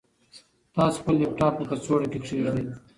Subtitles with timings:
[0.75, 2.63] تاسو خپل لپټاپ په کڅوړه کې کېږدئ.